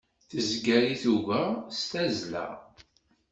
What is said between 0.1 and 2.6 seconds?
Tezger i tuga s tazzla.